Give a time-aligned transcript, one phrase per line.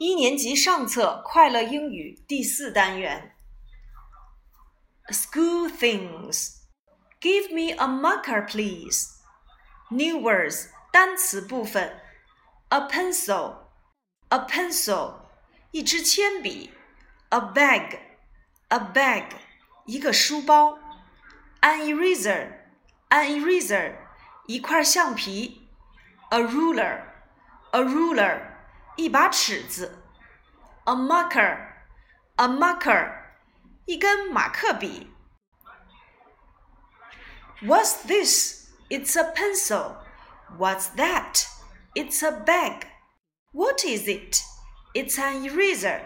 [0.00, 3.34] 一年级上册快乐英语第四单元。
[5.08, 6.56] School things.
[7.20, 9.08] Give me a marker, please.
[9.90, 12.00] New words 单词部分。
[12.68, 13.54] A pencil,
[14.28, 15.14] a pencil
[15.70, 16.72] 一支铅笔。
[17.30, 17.98] A bag,
[18.68, 19.30] a bag
[19.86, 20.78] 一个书包。
[21.60, 22.48] An eraser,
[23.08, 23.94] an eraser
[24.46, 25.68] 一块橡皮。
[26.30, 27.02] A ruler,
[27.70, 28.49] a ruler
[28.96, 30.02] 一把尺子，
[30.84, 33.12] a marker，a marker，
[33.84, 35.10] 一根马克笔。
[37.62, 38.68] What's this?
[38.88, 39.96] It's a pencil.
[40.58, 41.46] What's that?
[41.94, 42.86] It's a bag.
[43.52, 44.42] What is it?
[44.94, 46.02] It's an eraser.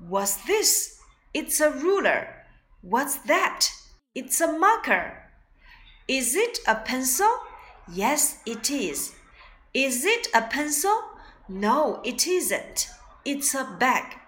[0.00, 0.98] What's this?
[1.32, 2.46] It's a ruler.
[2.82, 3.70] What's that?
[4.14, 5.12] It's a marker.
[6.06, 7.28] Is it a pencil?
[7.86, 9.14] Yes, it is.
[9.74, 11.02] Is it a pencil?
[11.52, 12.88] No, it isn't.
[13.24, 14.18] It's a bag.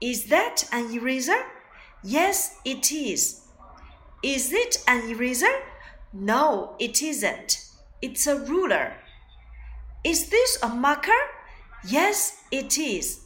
[0.00, 1.44] Is that an eraser?
[2.02, 3.42] Yes, it is.
[4.22, 5.52] Is it an eraser?
[6.12, 7.58] No, it isn't.
[8.00, 8.94] It's a ruler.
[10.04, 11.10] Is this a marker?
[11.84, 13.20] Yes, it is.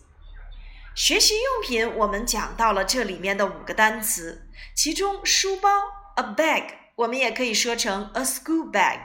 [0.95, 5.69] 学习用品我们讲到了这里面的五个单词，其中书包
[6.17, 9.01] a bag 我们也可以说成 a school bag，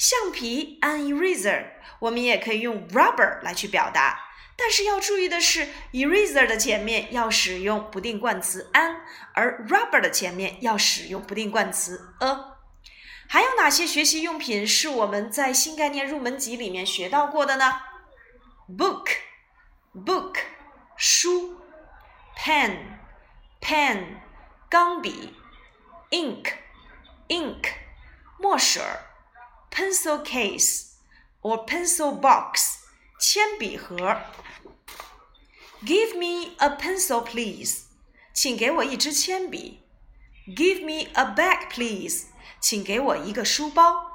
[0.00, 1.72] 橡皮 an eraser。
[1.98, 4.18] 我们也可以用 rubber 来去表达，
[4.56, 8.96] 但是要注意的是，eraser 的前面要使用不定冠词 an，
[9.34, 12.56] 而 rubber 的前面要使用不定冠词 a。
[13.28, 17.82] 还有哪些学习用品是我们在新概念入门级里面学到过的呢
[18.78, 20.36] ？book，book，
[20.96, 21.60] 书
[22.38, 24.04] ；pen，pen，
[24.70, 25.34] 钢笔
[26.10, 27.64] ；ink，ink，
[28.38, 29.09] 墨水儿
[29.71, 32.79] ；pencil case。or pencil box
[33.19, 34.17] 铅笔盒。
[35.85, 37.83] Give me a pencil, please.
[38.33, 39.81] 请给我一支铅笔。
[40.47, 42.25] Give me a bag, please.
[42.59, 44.11] 请给我一个书包。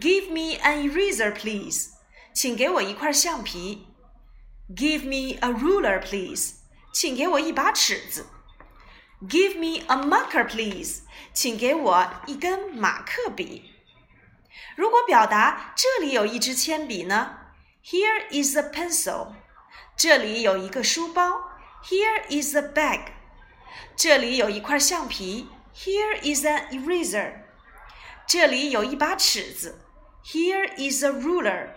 [0.00, 1.90] Give me an eraser, please.
[2.34, 3.86] 请给我一块橡皮。
[4.68, 6.54] Give me a ruler, please.
[6.92, 8.26] 请给我一把尺子。
[9.20, 11.02] Give me a marker, please.
[11.32, 13.72] 请给我一根马克笔。
[14.76, 17.38] 如果表达这里有一支铅笔呢？
[17.84, 19.34] Here is a pencil。
[19.96, 21.50] 这里有一个书包。
[21.84, 23.12] Here is a bag。
[23.96, 25.48] 这里有一块橡皮。
[25.74, 27.32] Here is an eraser。
[28.26, 29.80] 这里有一把尺子。
[30.24, 31.70] Here is a ruler。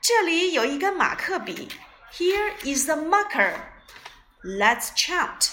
[0.00, 1.68] 这里有一根马克笔。
[2.12, 5.52] Here is a marker。Let's chant.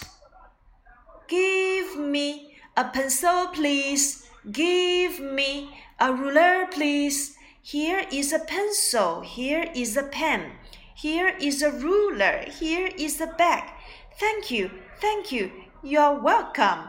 [1.28, 4.26] Give me a pencil, please.
[4.49, 5.69] Give me
[5.99, 7.37] a ruler, please.
[7.61, 9.21] Here is a pencil.
[9.21, 10.53] Here is a pen.
[10.95, 12.47] Here is a ruler.
[12.49, 13.71] Here is a bag.
[14.19, 14.71] Thank you.
[14.99, 15.53] Thank you.
[15.83, 16.89] You're welcome.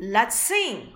[0.00, 0.94] Let's sing.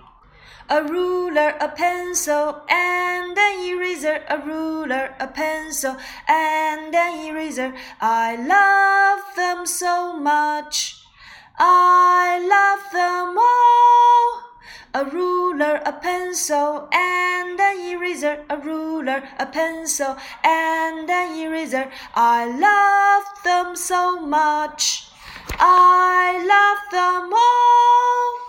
[0.69, 4.25] A ruler, a pencil, and an eraser.
[4.29, 7.73] A ruler, a pencil, and an eraser.
[8.01, 10.97] I love them so much.
[11.57, 14.52] I love them all
[14.94, 21.92] a ruler, a pencil, and an eraser, a ruler, a pencil, and an eraser.
[22.16, 25.10] I love them so much.
[25.60, 28.48] I love them all.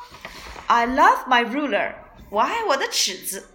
[0.69, 1.94] I love my ruler.
[2.30, 3.48] 我爱我的尺子。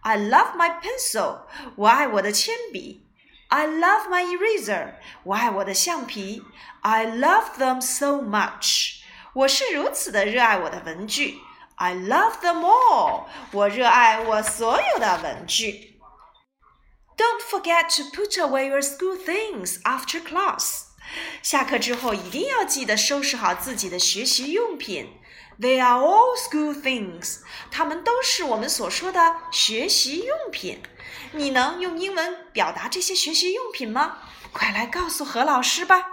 [0.00, 1.40] I love my pencil.
[1.76, 3.06] 我爱我的铅笔。
[3.48, 4.94] I love my eraser.
[5.22, 6.42] 我爱我的橡皮。
[6.82, 9.00] I love them so much.
[9.32, 11.38] 我是如此的热爱我的文具。
[11.75, 13.25] I love them all.
[13.51, 15.99] 我热爱我所有的文具。
[17.17, 20.85] Don't forget to put away your school things after class.
[21.41, 25.19] 下课之后一定要记得收拾好自己的学习用品。
[25.59, 27.41] They are all school things.
[27.69, 30.81] 它们都是我们所说的学习用品。
[31.33, 34.17] 你能用英文表达这些学习用品吗？
[34.51, 36.12] 快来告诉何老师吧。